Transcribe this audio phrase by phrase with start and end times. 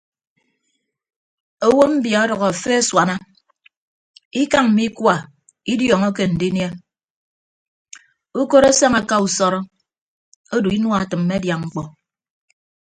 [1.65, 3.15] Owo mbia ọdʌk efe asuana
[4.41, 5.15] ikañ mme ikua
[5.71, 6.67] idiọọñọke andinie
[8.39, 9.59] ukot asaña aka usọrọ
[10.55, 11.81] odo inua atịmme adia ñkpọ.